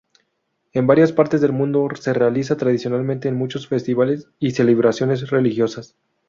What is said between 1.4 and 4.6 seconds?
del mundo se utiliza tradicionalmente en muchos festivales y